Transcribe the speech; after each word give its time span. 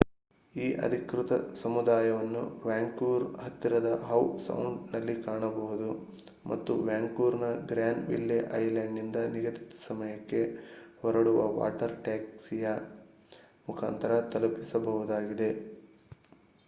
ಈ 0.55 0.67
ಅಧಿಕೃತ 0.77 1.31
ಸಮುದಾಯವನ್ನು 1.57 2.39
ವ್ಯಾಂಕೂವರ್ 2.63 3.25
ಹತ್ತಿರದ 3.41 3.89
ಹವ್ 4.05 4.29
ಸೌಂಡ್ 4.45 4.79
ನಲ್ಲಿ 4.93 5.15
ಕಾಣಬಹುದು 5.21 5.89
ಮತ್ತು 6.45 6.75
ವ್ಯಾಂಕೂವರ್ನ 6.87 7.49
ಗ್ರ್ಯಾನ್ 7.69 8.01
ವಿಲ್ಲೆ 8.07 8.39
ಐಲಾಂಡ್ನಿಂದ 8.59 9.19
ನಿಗದಿತ 9.33 9.77
ಸಮಯಕ್ಕೆ 9.87 10.41
ಹೊರಡುವ 11.01 11.43
ವಾಟರ್ 11.59 11.95
ಟ್ಯಾಕ್ಸಿಯ 12.03 12.71
ಮುಖಾಂತರ 13.67 14.15
ತಲುಪಬಹುದಾಗಿದೆ 14.33 15.51